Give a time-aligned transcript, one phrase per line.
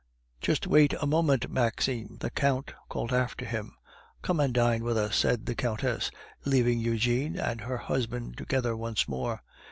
[0.41, 3.75] "Just wait a moment, Maxime!" the Count called after him.
[4.23, 6.09] "Come and dine with us," said the Countess,
[6.43, 9.43] leaving Eugene and her husband together once more.